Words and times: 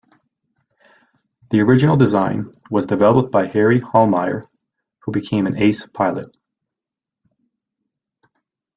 The 1.51 1.59
original 1.61 1.95
design 1.95 2.51
was 2.71 2.87
developed 2.87 3.31
by 3.31 3.45
Harry 3.45 3.79
Hollmeyer 3.79 4.47
who 4.97 5.11
became 5.11 5.45
an 5.45 5.55
ace 5.57 5.85
pilot. 5.85 6.35